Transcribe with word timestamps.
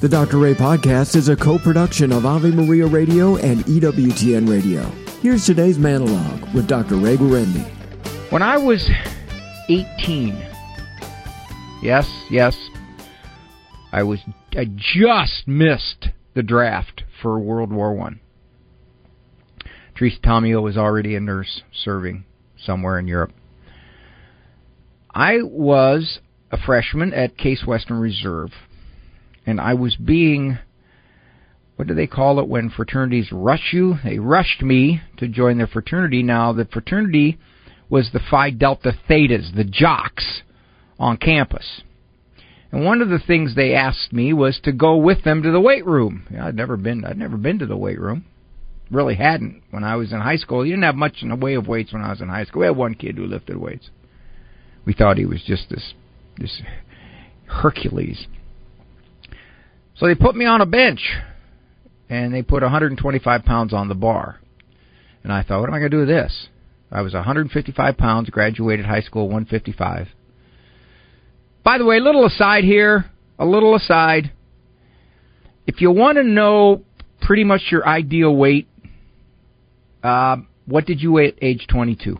The 0.00 0.08
Dr. 0.08 0.38
Ray 0.38 0.54
podcast 0.54 1.14
is 1.14 1.28
a 1.28 1.36
co 1.36 1.58
production 1.58 2.10
of 2.10 2.24
Ave 2.24 2.52
Maria 2.52 2.86
Radio 2.86 3.36
and 3.36 3.62
EWTN 3.66 4.48
Radio. 4.48 4.80
Here's 5.20 5.44
today's 5.44 5.76
monologue 5.76 6.54
with 6.54 6.66
Dr. 6.66 6.96
Ray 6.96 7.18
Guarendi. 7.18 7.68
When 8.32 8.40
I 8.40 8.56
was 8.56 8.88
18, 9.68 10.42
yes, 11.82 12.08
yes, 12.30 12.56
I 13.92 14.02
was 14.02 14.20
I 14.52 14.64
just 14.74 15.46
missed 15.46 16.08
the 16.32 16.42
draft 16.42 17.02
for 17.20 17.38
World 17.38 17.70
War 17.70 17.92
One. 17.92 18.20
Teresa 19.94 20.18
Tomeo 20.20 20.62
was 20.62 20.78
already 20.78 21.14
a 21.14 21.20
nurse 21.20 21.60
serving 21.74 22.24
somewhere 22.56 22.98
in 22.98 23.06
Europe. 23.06 23.32
I 25.14 25.42
was 25.42 26.20
a 26.50 26.56
freshman 26.56 27.12
at 27.12 27.36
Case 27.36 27.66
Western 27.66 27.98
Reserve, 27.98 28.52
and 29.50 29.60
I 29.60 29.74
was 29.74 29.96
being 29.96 30.58
what 31.80 31.88
do 31.88 31.94
they 31.94 32.06
call 32.06 32.38
it 32.40 32.46
when 32.46 32.68
fraternities 32.68 33.32
rush 33.32 33.70
you? 33.72 33.94
They 34.04 34.18
rushed 34.18 34.60
me 34.60 35.00
to 35.16 35.26
join 35.26 35.56
their 35.56 35.66
fraternity. 35.66 36.22
Now, 36.22 36.52
the 36.52 36.66
fraternity 36.66 37.38
was 37.88 38.10
the 38.12 38.20
Phi 38.30 38.50
Delta 38.50 38.92
Thetas, 39.08 39.56
the 39.56 39.64
jocks 39.64 40.42
on 40.98 41.16
campus. 41.16 41.80
And 42.70 42.84
one 42.84 43.00
of 43.00 43.08
the 43.08 43.18
things 43.18 43.54
they 43.54 43.74
asked 43.74 44.12
me 44.12 44.34
was 44.34 44.60
to 44.64 44.72
go 44.72 44.98
with 44.98 45.24
them 45.24 45.42
to 45.42 45.50
the 45.50 45.60
weight 45.60 45.86
room. 45.86 46.26
I'd 46.38 46.54
never 46.54 46.76
been 46.76 47.02
I'd 47.02 47.16
never 47.16 47.38
been 47.38 47.58
to 47.60 47.66
the 47.66 47.78
weight 47.78 47.98
room. 47.98 48.26
Really 48.90 49.14
hadn't 49.14 49.62
when 49.70 49.82
I 49.82 49.96
was 49.96 50.12
in 50.12 50.20
high 50.20 50.36
school. 50.36 50.66
You 50.66 50.72
didn't 50.72 50.84
have 50.84 50.96
much 50.96 51.22
in 51.22 51.30
the 51.30 51.36
way 51.36 51.54
of 51.54 51.66
weights 51.66 51.94
when 51.94 52.02
I 52.02 52.10
was 52.10 52.20
in 52.20 52.28
high 52.28 52.44
school. 52.44 52.60
We 52.60 52.66
had 52.66 52.76
one 52.76 52.94
kid 52.94 53.16
who 53.16 53.24
lifted 53.24 53.56
weights. 53.56 53.88
We 54.84 54.92
thought 54.92 55.16
he 55.16 55.24
was 55.24 55.42
just 55.46 55.70
this 55.70 55.94
this 56.36 56.60
Hercules. 57.46 58.26
So 60.00 60.06
they 60.06 60.14
put 60.14 60.34
me 60.34 60.46
on 60.46 60.62
a 60.62 60.66
bench 60.66 61.06
and 62.08 62.32
they 62.32 62.40
put 62.40 62.62
125 62.62 63.44
pounds 63.44 63.74
on 63.74 63.88
the 63.88 63.94
bar. 63.94 64.40
And 65.22 65.30
I 65.30 65.42
thought, 65.42 65.60
what 65.60 65.68
am 65.68 65.74
I 65.74 65.78
going 65.78 65.90
to 65.90 65.96
do 65.96 66.00
with 66.00 66.08
this? 66.08 66.48
I 66.90 67.02
was 67.02 67.12
155 67.12 67.98
pounds, 67.98 68.30
graduated 68.30 68.86
high 68.86 69.02
school 69.02 69.24
155. 69.24 70.08
By 71.62 71.76
the 71.76 71.84
way, 71.84 71.98
a 71.98 72.00
little 72.00 72.24
aside 72.24 72.64
here, 72.64 73.10
a 73.38 73.44
little 73.44 73.76
aside. 73.76 74.32
If 75.66 75.82
you 75.82 75.90
want 75.90 76.16
to 76.16 76.24
know 76.24 76.82
pretty 77.20 77.44
much 77.44 77.60
your 77.70 77.86
ideal 77.86 78.34
weight, 78.34 78.68
uh, 80.02 80.38
what 80.64 80.86
did 80.86 81.02
you 81.02 81.12
weigh 81.12 81.28
at 81.28 81.34
age 81.42 81.66
22? 81.68 82.18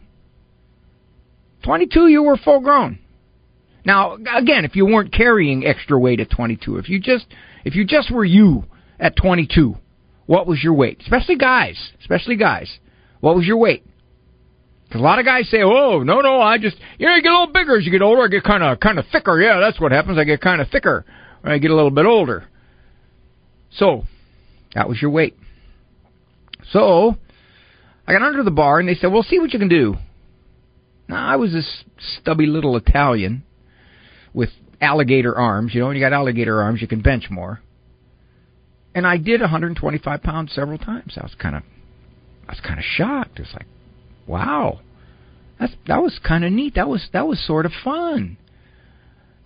22, 1.65 2.09
you 2.09 2.23
were 2.23 2.37
full 2.37 2.61
grown. 2.61 2.99
Now, 3.85 4.15
again, 4.15 4.65
if 4.65 4.77
you 4.77 4.87
weren't 4.87 5.13
carrying 5.13 5.67
extra 5.67 5.99
weight 5.99 6.21
at 6.21 6.31
22, 6.31 6.77
if 6.77 6.89
you 6.89 7.01
just 7.01 7.27
if 7.65 7.75
you 7.75 7.85
just 7.85 8.11
were 8.11 8.25
you 8.25 8.65
at 8.99 9.17
22, 9.17 9.77
what 10.27 10.47
was 10.47 10.63
your 10.63 10.75
weight? 10.75 11.01
Especially 11.01 11.37
guys, 11.37 11.77
especially 12.01 12.37
guys. 12.37 12.71
What 13.21 13.37
was 13.37 13.47
your 13.47 13.57
weight? 13.57 13.85
Because 14.87 15.01
a 15.01 15.05
lot 15.05 15.19
of 15.19 15.25
guys 15.25 15.49
say, 15.49 15.63
"Oh, 15.63 16.03
no, 16.03 16.21
no, 16.21 16.41
I 16.41 16.59
just 16.59 16.77
you 16.99 17.07
know 17.07 17.15
you 17.15 17.23
get 17.23 17.33
a 17.33 17.39
little 17.39 17.55
bigger 17.55 17.77
as 17.77 17.85
you 17.85 17.93
get 17.93 18.03
older. 18.03 18.23
I 18.23 18.29
get 18.29 18.45
kind 18.45 18.63
of 18.63 18.81
kind 18.81 18.99
of 18.99 19.07
thicker. 19.13 19.41
Yeah, 19.41 19.61
that's 19.61 19.81
what 19.81 19.93
happens. 19.93 20.19
I 20.19 20.25
get 20.25 20.41
kind 20.41 20.61
of 20.61 20.69
thicker 20.69 21.05
when 21.41 21.53
I 21.53 21.59
get 21.59 21.71
a 21.71 21.75
little 21.75 21.91
bit 21.91 22.07
older." 22.07 22.45
So, 23.73 24.05
that 24.75 24.89
was 24.89 25.01
your 25.01 25.13
weight. 25.13 25.37
So, 26.73 27.17
I 28.05 28.13
got 28.13 28.23
under 28.23 28.43
the 28.43 28.51
bar 28.51 28.81
and 28.81 28.89
they 28.89 28.97
said, 28.97 29.13
"Well, 29.13 29.23
see 29.23 29.39
what 29.39 29.53
you 29.53 29.61
can 29.61 29.69
do." 29.69 29.97
Now, 31.09 31.25
I 31.25 31.37
was 31.37 31.53
this 31.53 31.85
stubby 31.99 32.47
little 32.47 32.77
Italian 32.77 33.45
with 34.33 34.51
alligator 34.81 35.37
arms. 35.37 35.75
You 35.75 35.81
know, 35.81 35.89
when 35.89 35.97
you 35.97 36.03
got 36.03 36.13
alligator 36.13 36.61
arms, 36.63 36.81
you 36.81 36.89
can 36.89 37.01
bench 37.03 37.29
more. 37.31 37.61
And 38.95 39.07
I 39.07 39.19
did 39.19 39.41
125 39.41 40.23
pounds 40.23 40.53
several 40.53 40.79
times. 40.79 41.15
I 41.17 41.23
was 41.23 41.35
kind 41.39 41.57
of, 41.57 41.63
I 42.49 42.53
was 42.53 42.61
kind 42.61 42.79
of 42.79 42.85
shocked. 42.85 43.39
It's 43.39 43.53
like, 43.53 43.67
wow, 44.27 44.81
that's 45.59 45.73
that 45.87 46.03
was 46.03 46.19
kind 46.27 46.45
of 46.45 46.53
neat. 46.53 46.75
That 46.75 46.89
was 46.89 47.09
that 47.13 47.27
was 47.27 47.45
sort 47.47 47.67
of 47.67 47.73
fun. 47.85 48.37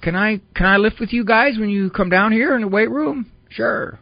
Can 0.03 0.17
I 0.17 0.41
can 0.55 0.67
I 0.67 0.79
lift 0.79 1.01
with 1.01 1.13
you 1.13 1.25
guys 1.25 1.59
when 1.59 1.69
you 1.69 1.91
come 1.91 2.09
down 2.09 2.33
here 2.33 2.55
in 2.55 2.63
the 2.63 2.69
weight 2.69 2.91
room? 2.91 3.31
Sure. 3.51 3.99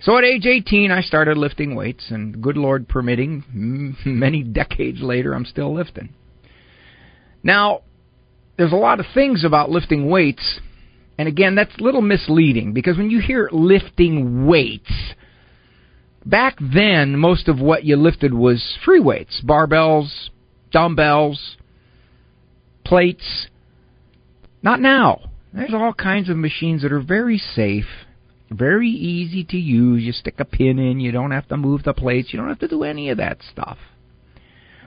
So 0.00 0.18
at 0.18 0.24
age 0.24 0.44
18, 0.44 0.90
I 0.90 1.00
started 1.00 1.38
lifting 1.38 1.74
weights, 1.74 2.10
and 2.10 2.42
good 2.42 2.58
Lord 2.58 2.88
permitting, 2.88 3.96
many 4.04 4.42
decades 4.42 5.00
later, 5.00 5.34
I'm 5.34 5.46
still 5.46 5.72
lifting. 5.72 6.10
Now, 7.42 7.82
there's 8.56 8.72
a 8.72 8.76
lot 8.76 9.00
of 9.00 9.06
things 9.14 9.44
about 9.44 9.70
lifting 9.70 10.08
weights, 10.08 10.60
and 11.18 11.28
again, 11.28 11.54
that's 11.54 11.76
a 11.78 11.82
little 11.82 12.02
misleading 12.02 12.72
because 12.72 12.96
when 12.96 13.10
you 13.10 13.20
hear 13.20 13.48
lifting 13.52 14.46
weights, 14.46 14.90
back 16.24 16.56
then, 16.60 17.18
most 17.18 17.48
of 17.48 17.60
what 17.60 17.84
you 17.84 17.96
lifted 17.96 18.32
was 18.32 18.78
free 18.84 19.00
weights 19.00 19.42
barbells, 19.44 20.28
dumbbells, 20.72 21.56
plates. 22.84 23.46
Not 24.62 24.80
now. 24.80 25.30
There's 25.52 25.74
all 25.74 25.92
kinds 25.92 26.28
of 26.30 26.36
machines 26.36 26.82
that 26.82 26.92
are 26.92 27.00
very 27.00 27.38
safe, 27.38 27.86
very 28.50 28.88
easy 28.88 29.44
to 29.44 29.56
use. 29.56 30.02
You 30.02 30.12
stick 30.12 30.34
a 30.38 30.44
pin 30.44 30.78
in, 30.78 31.00
you 31.00 31.12
don't 31.12 31.30
have 31.30 31.46
to 31.48 31.56
move 31.56 31.84
the 31.84 31.94
plates, 31.94 32.32
you 32.32 32.38
don't 32.38 32.48
have 32.48 32.58
to 32.60 32.68
do 32.68 32.82
any 32.82 33.10
of 33.10 33.18
that 33.18 33.38
stuff. 33.52 33.78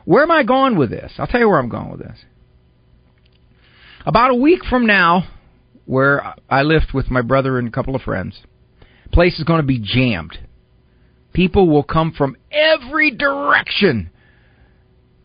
Where 0.04 0.24
am 0.24 0.32
I 0.32 0.44
going 0.44 0.78
with 0.78 0.90
this? 0.90 1.14
I'll 1.18 1.28
tell 1.28 1.40
you 1.40 1.50
where 1.50 1.60
I'm 1.60 1.70
going 1.70 1.92
with 1.92 2.00
this. 2.00 2.18
About 4.08 4.32
a 4.32 4.36
week 4.36 4.64
from 4.64 4.86
now, 4.86 5.28
where 5.84 6.34
I 6.50 6.62
lift 6.62 6.94
with 6.94 7.12
my 7.12 7.22
brother 7.22 7.60
and 7.60 7.68
a 7.68 7.72
couple 7.72 7.94
of 7.94 8.02
friends, 8.02 8.40
place 9.12 9.38
is 9.38 9.44
going 9.44 9.60
to 9.60 9.68
be 9.68 9.80
jammed. 9.84 10.40
People 11.34 11.68
will 11.68 11.84
come 11.84 12.14
from 12.14 12.38
every 12.50 13.12
direction 13.12 14.10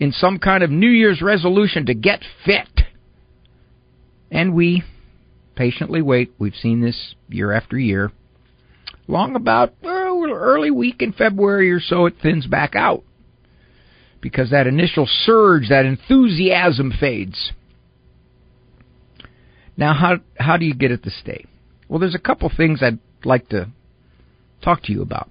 in 0.00 0.10
some 0.10 0.40
kind 0.40 0.64
of 0.64 0.70
New 0.70 0.90
Year's 0.90 1.22
resolution 1.22 1.86
to 1.86 1.94
get 1.94 2.24
fit. 2.44 2.80
And 4.32 4.52
we 4.52 4.82
patiently 5.54 6.02
wait. 6.02 6.32
We've 6.40 6.52
seen 6.52 6.80
this 6.80 7.14
year 7.28 7.52
after 7.52 7.78
year. 7.78 8.10
Long 9.06 9.36
about 9.36 9.74
well, 9.80 10.28
early 10.28 10.72
week 10.72 11.02
in 11.02 11.12
February 11.12 11.70
or 11.70 11.78
so, 11.78 12.06
it 12.06 12.16
thins 12.20 12.48
back 12.48 12.74
out 12.74 13.04
because 14.20 14.50
that 14.50 14.66
initial 14.66 15.06
surge, 15.08 15.68
that 15.68 15.86
enthusiasm 15.86 16.92
fades. 16.98 17.52
Now, 19.76 19.94
how 19.94 20.18
how 20.38 20.56
do 20.56 20.64
you 20.64 20.74
get 20.74 20.90
it 20.90 21.02
to 21.04 21.10
stay? 21.10 21.46
Well, 21.88 21.98
there's 21.98 22.14
a 22.14 22.18
couple 22.18 22.50
things 22.54 22.82
I'd 22.82 22.98
like 23.24 23.48
to 23.50 23.68
talk 24.62 24.82
to 24.84 24.92
you 24.92 25.02
about. 25.02 25.28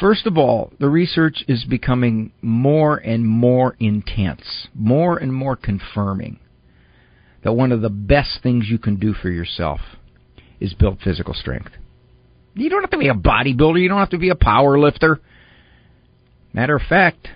First 0.00 0.26
of 0.26 0.36
all, 0.36 0.72
the 0.80 0.88
research 0.88 1.44
is 1.46 1.64
becoming 1.64 2.32
more 2.42 2.96
and 2.96 3.26
more 3.26 3.76
intense, 3.78 4.66
more 4.74 5.18
and 5.18 5.32
more 5.32 5.54
confirming 5.54 6.40
that 7.44 7.52
one 7.52 7.70
of 7.70 7.80
the 7.80 7.90
best 7.90 8.42
things 8.42 8.68
you 8.68 8.78
can 8.78 8.96
do 8.96 9.12
for 9.12 9.30
yourself 9.30 9.80
is 10.58 10.74
build 10.74 10.98
physical 11.00 11.34
strength. 11.34 11.70
You 12.54 12.70
don't 12.70 12.82
have 12.82 12.90
to 12.90 12.98
be 12.98 13.08
a 13.08 13.14
bodybuilder, 13.14 13.80
you 13.80 13.88
don't 13.88 13.98
have 13.98 14.10
to 14.10 14.18
be 14.18 14.30
a 14.30 14.34
power 14.34 14.78
lifter. 14.78 15.20
Matter 16.52 16.76
of 16.76 16.82
fact, 16.88 17.28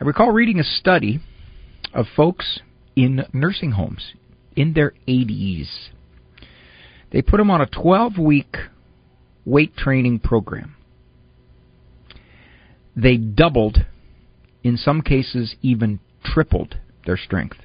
I 0.00 0.04
recall 0.04 0.30
reading 0.30 0.60
a 0.60 0.64
study 0.64 1.20
of 1.92 2.06
folks 2.16 2.60
in 2.96 3.24
nursing 3.32 3.72
homes 3.72 4.12
in 4.58 4.72
their 4.72 4.92
80s. 5.06 5.68
They 7.12 7.22
put 7.22 7.36
them 7.36 7.48
on 7.48 7.60
a 7.60 7.66
12 7.66 8.18
week 8.18 8.56
weight 9.44 9.76
training 9.76 10.18
program. 10.18 10.74
They 12.96 13.16
doubled, 13.16 13.78
in 14.64 14.76
some 14.76 15.00
cases, 15.00 15.54
even 15.62 16.00
tripled 16.24 16.76
their 17.06 17.16
strength 17.16 17.58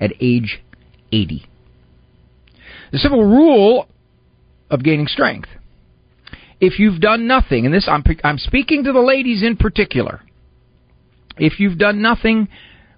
at 0.00 0.12
age 0.18 0.62
80. 1.12 1.46
The 2.90 2.98
simple 2.98 3.22
rule 3.22 3.86
of 4.70 4.82
gaining 4.82 5.08
strength. 5.08 5.50
If 6.58 6.78
you've 6.78 7.00
done 7.00 7.26
nothing, 7.26 7.66
and 7.66 7.74
this 7.74 7.86
I'm, 7.86 8.02
I'm 8.24 8.38
speaking 8.38 8.84
to 8.84 8.92
the 8.92 9.00
ladies 9.00 9.42
in 9.42 9.58
particular, 9.58 10.22
if 11.36 11.60
you've 11.60 11.78
done 11.78 12.00
nothing 12.00 12.48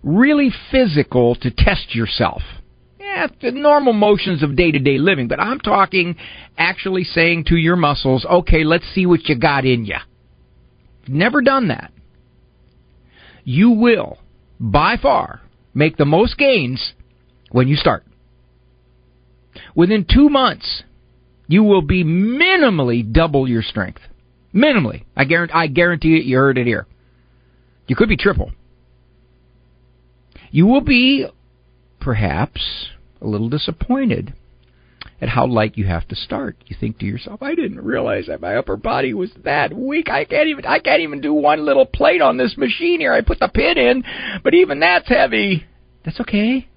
really 0.04 0.52
physical 0.70 1.34
to 1.36 1.50
test 1.50 1.96
yourself, 1.96 2.42
yeah, 3.14 3.26
the 3.40 3.52
normal 3.52 3.92
motions 3.92 4.42
of 4.42 4.56
day 4.56 4.70
to 4.70 4.78
day 4.78 4.98
living, 4.98 5.28
but 5.28 5.40
I'm 5.40 5.60
talking 5.60 6.16
actually 6.56 7.04
saying 7.04 7.44
to 7.48 7.56
your 7.56 7.76
muscles, 7.76 8.24
okay, 8.24 8.64
let's 8.64 8.84
see 8.94 9.06
what 9.06 9.28
you 9.28 9.38
got 9.38 9.64
in 9.64 9.84
you. 9.84 9.96
Never 11.06 11.42
done 11.42 11.68
that. 11.68 11.92
You 13.44 13.70
will, 13.70 14.18
by 14.58 14.96
far, 14.96 15.40
make 15.74 15.96
the 15.96 16.04
most 16.04 16.38
gains 16.38 16.92
when 17.50 17.68
you 17.68 17.76
start. 17.76 18.04
Within 19.74 20.06
two 20.10 20.28
months, 20.28 20.84
you 21.48 21.62
will 21.64 21.82
be 21.82 22.04
minimally 22.04 23.10
double 23.10 23.48
your 23.48 23.62
strength. 23.62 24.00
Minimally. 24.54 25.04
I 25.16 25.24
guarantee, 25.24 25.54
I 25.54 25.66
guarantee 25.66 26.16
it, 26.16 26.24
you 26.24 26.36
heard 26.36 26.58
it 26.58 26.66
here. 26.66 26.86
You 27.86 27.96
could 27.96 28.08
be 28.08 28.16
triple. 28.16 28.52
You 30.50 30.66
will 30.66 30.82
be, 30.82 31.26
perhaps, 32.00 32.90
a 33.22 33.26
little 33.26 33.48
disappointed 33.48 34.34
at 35.20 35.28
how 35.28 35.46
light 35.46 35.78
you 35.78 35.86
have 35.86 36.06
to 36.08 36.16
start. 36.16 36.56
You 36.66 36.76
think 36.78 36.98
to 36.98 37.06
yourself, 37.06 37.42
I 37.42 37.54
didn't 37.54 37.80
realize 37.80 38.26
that 38.26 38.40
my 38.40 38.56
upper 38.56 38.76
body 38.76 39.14
was 39.14 39.30
that 39.44 39.72
weak. 39.72 40.08
I 40.10 40.24
can't 40.24 40.48
even 40.48 40.66
I 40.66 40.80
can't 40.80 41.02
even 41.02 41.20
do 41.20 41.32
one 41.32 41.64
little 41.64 41.86
plate 41.86 42.20
on 42.20 42.36
this 42.36 42.56
machine 42.56 43.00
here. 43.00 43.12
I 43.12 43.20
put 43.20 43.38
the 43.38 43.48
pin 43.48 43.78
in, 43.78 44.04
but 44.42 44.54
even 44.54 44.80
that's 44.80 45.08
heavy. 45.08 45.64
That's 46.04 46.20
okay. 46.20 46.68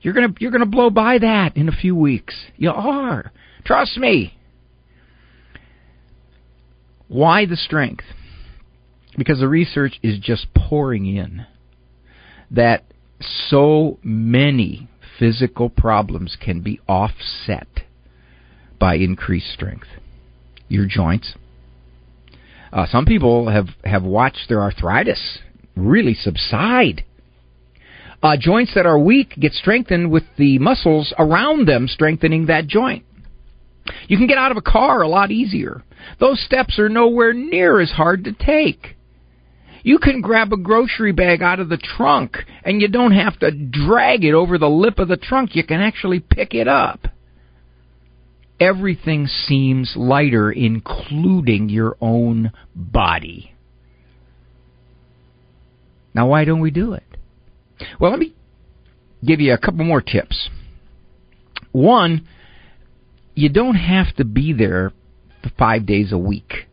You're 0.00 0.14
gonna 0.14 0.34
you're 0.38 0.50
gonna 0.50 0.66
blow 0.66 0.90
by 0.90 1.18
that 1.18 1.56
in 1.56 1.68
a 1.68 1.72
few 1.72 1.94
weeks. 1.94 2.34
You 2.56 2.70
are. 2.70 3.32
Trust 3.64 3.98
me. 3.98 4.38
Why 7.08 7.46
the 7.46 7.56
strength? 7.56 8.04
Because 9.16 9.38
the 9.38 9.48
research 9.48 10.00
is 10.02 10.18
just 10.18 10.52
pouring 10.54 11.06
in 11.06 11.46
that 12.50 12.84
so 13.48 13.98
many 14.02 14.88
physical 15.18 15.68
problems 15.68 16.36
can 16.40 16.60
be 16.60 16.80
offset 16.88 17.68
by 18.78 18.96
increased 18.96 19.52
strength. 19.52 19.88
Your 20.68 20.86
joints. 20.86 21.34
Uh, 22.72 22.86
some 22.86 23.04
people 23.04 23.48
have, 23.50 23.68
have 23.84 24.02
watched 24.02 24.48
their 24.48 24.60
arthritis 24.60 25.38
really 25.76 26.14
subside. 26.14 27.04
Uh, 28.22 28.36
joints 28.38 28.72
that 28.74 28.86
are 28.86 28.98
weak 28.98 29.34
get 29.38 29.52
strengthened 29.52 30.10
with 30.10 30.24
the 30.38 30.58
muscles 30.58 31.12
around 31.18 31.66
them 31.66 31.86
strengthening 31.86 32.46
that 32.46 32.66
joint. 32.66 33.04
You 34.08 34.16
can 34.16 34.26
get 34.26 34.38
out 34.38 34.50
of 34.50 34.56
a 34.56 34.62
car 34.62 35.02
a 35.02 35.08
lot 35.08 35.30
easier. 35.30 35.82
Those 36.18 36.42
steps 36.42 36.78
are 36.78 36.88
nowhere 36.88 37.32
near 37.32 37.80
as 37.80 37.90
hard 37.90 38.24
to 38.24 38.32
take. 38.32 38.93
You 39.84 39.98
can 39.98 40.22
grab 40.22 40.50
a 40.50 40.56
grocery 40.56 41.12
bag 41.12 41.42
out 41.42 41.60
of 41.60 41.68
the 41.68 41.76
trunk 41.76 42.38
and 42.64 42.80
you 42.80 42.88
don't 42.88 43.12
have 43.12 43.38
to 43.40 43.50
drag 43.50 44.24
it 44.24 44.32
over 44.32 44.56
the 44.56 44.68
lip 44.68 44.98
of 44.98 45.08
the 45.08 45.18
trunk. 45.18 45.54
You 45.54 45.62
can 45.62 45.80
actually 45.80 46.20
pick 46.20 46.54
it 46.54 46.66
up. 46.66 47.06
Everything 48.58 49.26
seems 49.26 49.92
lighter, 49.94 50.50
including 50.50 51.68
your 51.68 51.98
own 52.00 52.50
body. 52.74 53.54
Now, 56.14 56.28
why 56.28 56.46
don't 56.46 56.60
we 56.60 56.70
do 56.70 56.94
it? 56.94 57.04
Well, 58.00 58.10
let 58.10 58.20
me 58.20 58.34
give 59.22 59.40
you 59.40 59.52
a 59.52 59.58
couple 59.58 59.84
more 59.84 60.00
tips. 60.00 60.48
One, 61.72 62.26
you 63.34 63.50
don't 63.50 63.74
have 63.74 64.14
to 64.16 64.24
be 64.24 64.54
there 64.54 64.92
five 65.58 65.84
days 65.84 66.10
a 66.10 66.18
week. 66.18 66.68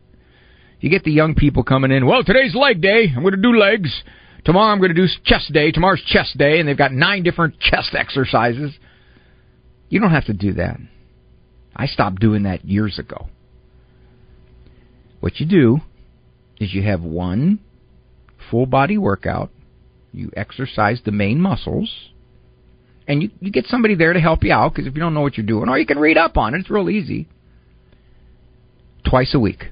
You 0.82 0.90
get 0.90 1.04
the 1.04 1.12
young 1.12 1.36
people 1.36 1.62
coming 1.62 1.92
in. 1.92 2.06
Well, 2.06 2.24
today's 2.24 2.56
leg 2.56 2.82
day. 2.82 3.04
I'm 3.14 3.22
going 3.22 3.36
to 3.36 3.40
do 3.40 3.56
legs. 3.56 4.02
Tomorrow 4.44 4.72
I'm 4.72 4.78
going 4.78 4.92
to 4.92 5.00
do 5.00 5.06
chest 5.24 5.52
day. 5.52 5.70
Tomorrow's 5.70 6.02
chest 6.04 6.36
day, 6.36 6.58
and 6.58 6.68
they've 6.68 6.76
got 6.76 6.92
nine 6.92 7.22
different 7.22 7.60
chest 7.60 7.90
exercises. 7.94 8.72
You 9.88 10.00
don't 10.00 10.10
have 10.10 10.26
to 10.26 10.32
do 10.32 10.54
that. 10.54 10.78
I 11.74 11.86
stopped 11.86 12.18
doing 12.18 12.42
that 12.42 12.64
years 12.64 12.98
ago. 12.98 13.28
What 15.20 15.38
you 15.38 15.46
do 15.46 15.78
is 16.58 16.74
you 16.74 16.82
have 16.82 17.00
one 17.00 17.60
full 18.50 18.66
body 18.66 18.98
workout. 18.98 19.50
You 20.12 20.32
exercise 20.36 21.00
the 21.04 21.12
main 21.12 21.40
muscles, 21.40 21.90
and 23.06 23.22
you, 23.22 23.30
you 23.38 23.52
get 23.52 23.66
somebody 23.66 23.94
there 23.94 24.12
to 24.12 24.20
help 24.20 24.42
you 24.42 24.52
out 24.52 24.74
because 24.74 24.88
if 24.88 24.94
you 24.94 25.00
don't 25.00 25.14
know 25.14 25.20
what 25.20 25.36
you're 25.36 25.46
doing, 25.46 25.68
or 25.68 25.78
you 25.78 25.86
can 25.86 26.00
read 26.00 26.18
up 26.18 26.36
on 26.36 26.54
it, 26.54 26.58
it's 26.58 26.70
real 26.70 26.90
easy. 26.90 27.28
Twice 29.08 29.32
a 29.32 29.38
week. 29.38 29.66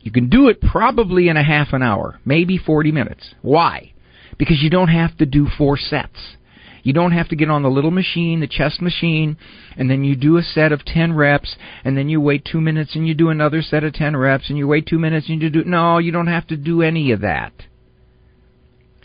You 0.00 0.10
can 0.10 0.28
do 0.28 0.48
it 0.48 0.60
probably 0.60 1.28
in 1.28 1.36
a 1.36 1.44
half 1.44 1.72
an 1.72 1.82
hour, 1.82 2.18
maybe 2.24 2.56
40 2.56 2.90
minutes. 2.92 3.34
Why? 3.42 3.92
Because 4.38 4.62
you 4.62 4.70
don't 4.70 4.88
have 4.88 5.16
to 5.18 5.26
do 5.26 5.46
four 5.58 5.76
sets. 5.76 6.36
You 6.82 6.94
don't 6.94 7.12
have 7.12 7.28
to 7.28 7.36
get 7.36 7.50
on 7.50 7.62
the 7.62 7.68
little 7.68 7.90
machine, 7.90 8.40
the 8.40 8.46
chest 8.46 8.80
machine, 8.80 9.36
and 9.76 9.90
then 9.90 10.02
you 10.02 10.16
do 10.16 10.38
a 10.38 10.42
set 10.42 10.72
of 10.72 10.84
10 10.84 11.12
reps, 11.14 11.56
and 11.84 11.96
then 11.96 12.08
you 12.08 12.20
wait 12.20 12.48
two 12.50 12.60
minutes 12.60 12.94
and 12.94 13.06
you 13.06 13.14
do 13.14 13.28
another 13.28 13.60
set 13.60 13.84
of 13.84 13.92
10 13.92 14.16
reps, 14.16 14.48
and 14.48 14.56
you 14.56 14.66
wait 14.66 14.86
two 14.86 14.98
minutes 14.98 15.28
and 15.28 15.42
you 15.42 15.50
do. 15.50 15.64
No, 15.64 15.98
you 15.98 16.10
don't 16.10 16.26
have 16.26 16.46
to 16.46 16.56
do 16.56 16.80
any 16.80 17.12
of 17.12 17.20
that. 17.20 17.52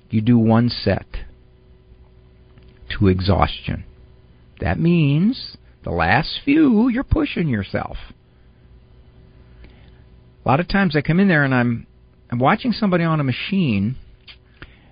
You 0.09 0.21
do 0.21 0.37
one 0.37 0.69
set 0.69 1.05
to 2.97 3.07
exhaustion. 3.07 3.83
That 4.61 4.79
means 4.79 5.57
the 5.83 5.91
last 5.91 6.39
few, 6.45 6.87
you're 6.87 7.03
pushing 7.03 7.49
yourself. 7.49 7.97
A 10.45 10.49
lot 10.49 10.59
of 10.59 10.67
times 10.67 10.95
I 10.95 11.01
come 11.01 11.19
in 11.19 11.27
there 11.27 11.43
and 11.43 11.55
I'm 11.55 11.87
I'm 12.29 12.39
watching 12.39 12.71
somebody 12.71 13.03
on 13.03 13.19
a 13.19 13.23
machine, 13.23 13.95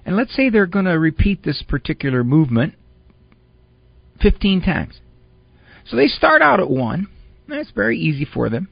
and 0.05 0.15
let's 0.15 0.35
say 0.35 0.49
they're 0.49 0.65
going 0.65 0.85
to 0.85 0.99
repeat 0.99 1.43
this 1.43 1.63
particular 1.67 2.23
movement 2.23 2.75
15 4.21 4.61
times. 4.61 4.99
So 5.85 5.95
they 5.95 6.07
start 6.07 6.41
out 6.41 6.59
at 6.59 6.69
one. 6.69 7.07
That's 7.47 7.71
very 7.71 7.99
easy 7.99 8.25
for 8.25 8.49
them. 8.49 8.69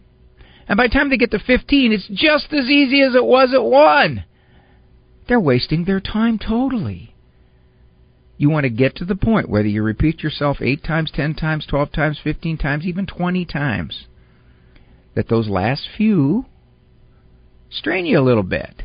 And 0.68 0.78
by 0.78 0.88
the 0.88 0.94
time 0.94 1.10
they 1.10 1.18
get 1.18 1.32
to 1.32 1.40
15, 1.40 1.92
it's 1.92 2.08
just 2.08 2.54
as 2.54 2.70
easy 2.70 3.02
as 3.02 3.16
it 3.16 3.26
was 3.26 3.54
at 3.54 3.64
one. 3.64 4.24
They're 5.28 5.40
wasting 5.40 5.86
their 5.86 6.00
time 6.00 6.40
totally. 6.40 7.14
You 8.38 8.50
want 8.50 8.64
to 8.64 8.70
get 8.70 8.96
to 8.98 9.06
the 9.06 9.16
point 9.16 9.50
whether 9.50 9.68
you 9.68 9.84
repeat 9.84 10.24
yourself 10.24 10.58
8 10.62 10.84
times, 10.84 11.12
10 11.14 11.36
times, 11.36 11.66
12 11.68 11.92
times, 11.92 12.20
15 12.24 12.58
times, 12.58 12.86
even 12.86 13.06
20 13.06 13.46
times, 13.46 14.06
that 15.16 15.30
those 15.30 15.50
last 15.50 15.88
few 15.96 16.46
strain 17.72 18.06
you 18.06 18.20
a 18.20 18.22
little 18.22 18.44
bit. 18.44 18.84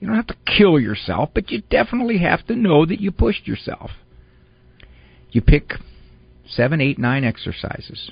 You 0.00 0.08
don't 0.08 0.16
have 0.16 0.26
to 0.26 0.36
kill 0.44 0.78
yourself, 0.78 1.30
but 1.34 1.50
you 1.50 1.62
definitely 1.70 2.18
have 2.18 2.46
to 2.48 2.54
know 2.54 2.84
that 2.84 3.00
you 3.00 3.10
pushed 3.10 3.46
yourself. 3.46 3.90
You 5.30 5.40
pick 5.40 5.72
seven, 6.46 6.80
eight, 6.80 6.98
nine 6.98 7.24
exercises. 7.24 8.10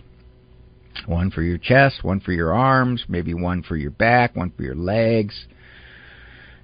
One 1.06 1.30
for 1.30 1.42
your 1.42 1.58
chest, 1.58 2.02
one 2.02 2.20
for 2.20 2.32
your 2.32 2.52
arms, 2.54 3.04
maybe 3.08 3.34
one 3.34 3.62
for 3.62 3.76
your 3.76 3.90
back, 3.90 4.36
one 4.36 4.52
for 4.56 4.62
your 4.62 4.74
legs. 4.74 5.46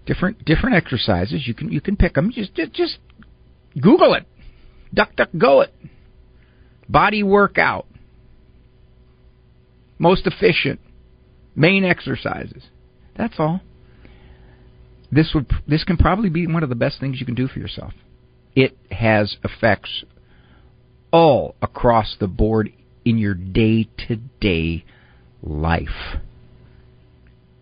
Different 0.06 0.44
different 0.44 0.76
exercises. 0.76 1.46
You 1.46 1.54
can 1.54 1.70
you 1.70 1.80
can 1.80 1.96
pick 1.96 2.14
them. 2.14 2.32
Just 2.32 2.54
just, 2.54 2.72
just 2.72 2.98
Google 3.80 4.14
it. 4.14 4.26
Duck 4.94 5.14
duck 5.16 5.28
go 5.36 5.60
it. 5.60 5.74
Body 6.88 7.22
workout. 7.22 7.86
Most 9.98 10.26
efficient. 10.26 10.80
Main 11.54 11.84
exercises. 11.84 12.62
That's 13.18 13.34
all. 13.38 13.60
This 15.10 15.32
would 15.34 15.50
this 15.66 15.84
can 15.84 15.96
probably 15.96 16.30
be 16.30 16.46
one 16.46 16.62
of 16.62 16.68
the 16.68 16.74
best 16.74 17.00
things 17.00 17.18
you 17.18 17.26
can 17.26 17.34
do 17.34 17.48
for 17.48 17.58
yourself. 17.58 17.92
It 18.54 18.78
has 18.90 19.36
effects 19.42 20.04
all 21.10 21.56
across 21.60 22.16
the 22.20 22.28
board 22.28 22.72
in 23.04 23.18
your 23.18 23.34
day-to-day 23.34 24.84
life. 25.42 26.18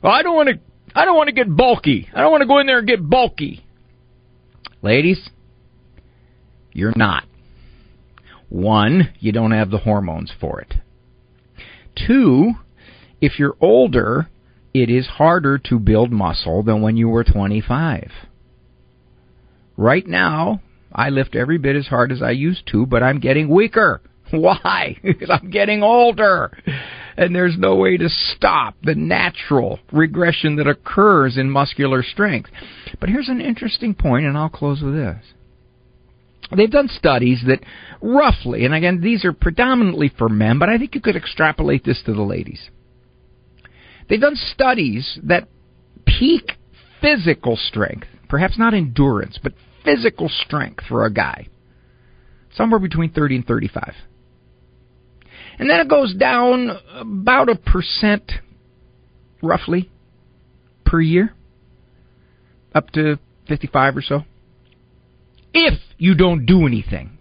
Well, 0.02 0.12
I 0.12 0.22
don't 0.22 0.36
want 0.36 0.48
to 0.50 0.58
I 0.94 1.04
don't 1.04 1.16
want 1.16 1.28
to 1.28 1.32
get 1.32 1.54
bulky. 1.54 2.08
I 2.14 2.20
don't 2.20 2.30
want 2.30 2.42
to 2.42 2.48
go 2.48 2.58
in 2.58 2.66
there 2.66 2.78
and 2.78 2.86
get 2.86 3.08
bulky. 3.08 3.64
Ladies, 4.82 5.30
you're 6.72 6.92
not. 6.96 7.24
One, 8.48 9.12
you 9.18 9.32
don't 9.32 9.52
have 9.52 9.70
the 9.70 9.78
hormones 9.78 10.32
for 10.40 10.60
it. 10.60 10.74
Two, 12.06 12.52
if 13.20 13.38
you're 13.38 13.56
older, 13.60 14.28
it 14.82 14.90
is 14.90 15.06
harder 15.06 15.58
to 15.58 15.78
build 15.78 16.10
muscle 16.10 16.62
than 16.62 16.82
when 16.82 16.96
you 16.96 17.08
were 17.08 17.24
25. 17.24 18.10
Right 19.76 20.06
now, 20.06 20.62
I 20.92 21.10
lift 21.10 21.36
every 21.36 21.58
bit 21.58 21.76
as 21.76 21.86
hard 21.86 22.12
as 22.12 22.22
I 22.22 22.30
used 22.30 22.66
to, 22.68 22.86
but 22.86 23.02
I'm 23.02 23.20
getting 23.20 23.48
weaker. 23.48 24.00
Why? 24.30 24.96
Because 25.02 25.30
I'm 25.42 25.50
getting 25.50 25.82
older. 25.82 26.56
And 27.16 27.34
there's 27.34 27.56
no 27.58 27.76
way 27.76 27.96
to 27.96 28.08
stop 28.08 28.74
the 28.82 28.94
natural 28.94 29.78
regression 29.92 30.56
that 30.56 30.66
occurs 30.66 31.36
in 31.38 31.50
muscular 31.50 32.02
strength. 32.02 32.50
But 33.00 33.08
here's 33.08 33.28
an 33.28 33.40
interesting 33.40 33.94
point, 33.94 34.26
and 34.26 34.36
I'll 34.36 34.48
close 34.48 34.82
with 34.82 34.94
this. 34.94 35.22
They've 36.54 36.70
done 36.70 36.88
studies 36.88 37.42
that 37.46 37.60
roughly, 38.00 38.64
and 38.64 38.74
again, 38.74 39.00
these 39.00 39.24
are 39.24 39.32
predominantly 39.32 40.12
for 40.16 40.28
men, 40.28 40.58
but 40.58 40.68
I 40.68 40.78
think 40.78 40.94
you 40.94 41.00
could 41.00 41.16
extrapolate 41.16 41.84
this 41.84 42.02
to 42.06 42.12
the 42.12 42.22
ladies. 42.22 42.70
They've 44.08 44.20
done 44.20 44.36
studies 44.36 45.18
that 45.24 45.48
peak 46.06 46.52
physical 47.00 47.56
strength, 47.56 48.06
perhaps 48.28 48.58
not 48.58 48.74
endurance, 48.74 49.38
but 49.42 49.52
physical 49.84 50.28
strength 50.28 50.84
for 50.88 51.04
a 51.04 51.12
guy, 51.12 51.48
somewhere 52.54 52.80
between 52.80 53.12
30 53.12 53.36
and 53.36 53.46
35. 53.46 53.94
And 55.58 55.70
then 55.70 55.80
it 55.80 55.88
goes 55.88 56.14
down 56.14 56.70
about 56.94 57.48
a 57.48 57.56
percent, 57.56 58.30
roughly, 59.42 59.90
per 60.84 61.00
year, 61.00 61.32
up 62.74 62.90
to 62.90 63.18
55 63.48 63.96
or 63.96 64.02
so. 64.02 64.24
If 65.54 65.80
you 65.98 66.14
don't 66.14 66.44
do 66.44 66.66
anything. 66.66 67.18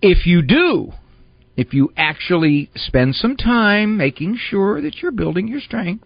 If 0.00 0.26
you 0.26 0.42
do, 0.42 0.92
if 1.56 1.72
you 1.72 1.92
actually 1.96 2.70
spend 2.74 3.14
some 3.14 3.36
time 3.36 3.96
making 3.96 4.36
sure 4.36 4.80
that 4.82 4.96
you're 5.00 5.12
building 5.12 5.46
your 5.48 5.60
strength, 5.60 6.04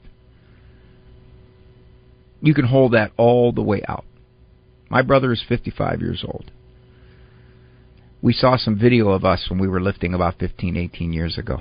you 2.40 2.54
can 2.54 2.66
hold 2.66 2.92
that 2.92 3.12
all 3.16 3.52
the 3.52 3.62
way 3.62 3.82
out. 3.88 4.04
My 4.90 5.02
brother 5.02 5.32
is 5.32 5.42
55 5.46 6.00
years 6.00 6.24
old. 6.26 6.50
we 8.20 8.32
saw 8.32 8.56
some 8.56 8.76
video 8.76 9.10
of 9.10 9.24
us 9.24 9.46
when 9.48 9.60
we 9.60 9.68
were 9.68 9.80
lifting 9.80 10.12
about 10.12 10.38
15, 10.38 10.76
18 10.76 11.12
years 11.12 11.38
ago. 11.38 11.60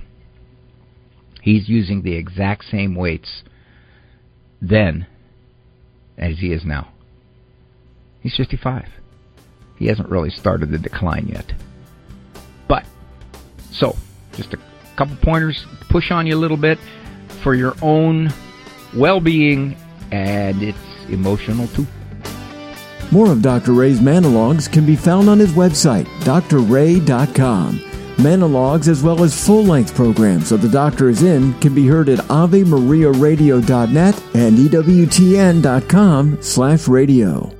He's 1.42 1.70
using 1.70 2.02
the 2.02 2.16
exact 2.16 2.66
same 2.66 2.96
weights 2.96 3.44
then 4.62 5.06
as 6.18 6.40
he 6.40 6.52
is 6.52 6.66
now. 6.66 6.92
He's 8.22 8.36
55. 8.36 8.88
He 9.78 9.86
hasn't 9.86 10.10
really 10.10 10.32
started 10.32 10.72
the 10.72 10.80
decline 10.80 11.28
yet. 11.28 11.54
So, 13.78 13.96
just 14.34 14.54
a 14.54 14.60
couple 14.96 15.16
pointers, 15.18 15.66
push 15.90 16.12
on 16.12 16.26
you 16.26 16.36
a 16.36 16.40
little 16.40 16.58
bit 16.58 16.80
for 17.44 17.54
your 17.54 17.76
own 17.82 18.34
well 18.96 19.20
being, 19.20 19.76
and 20.12 20.64
it's 20.64 20.78
emotional 21.10 21.68
too. 21.68 21.86
More 23.12 23.32
of 23.32 23.42
Dr. 23.42 23.74
Ray's 23.74 24.02
monologues 24.02 24.68
can 24.68 24.86
be 24.86 24.96
found 24.96 25.30
on 25.30 25.40
his 25.40 25.52
website, 25.52 26.08
drray.com. 26.50 27.84
Monologues 28.20 28.90
as 28.90 29.04
well 29.04 29.24
as 29.24 29.46
full-length 29.46 29.94
programs 29.94 30.52
of 30.52 30.62
The 30.62 30.70
Doctor 30.70 31.10
is 31.10 31.22
In 31.22 31.54
can 31.60 31.76
be 31.76 31.88
heard 31.88 32.10
at 32.10 32.20
AveMariaRadio.net 32.20 34.24
and 34.34 34.58
EWTN.com 34.58 36.42
slash 36.42 36.88
radio. 36.88 37.57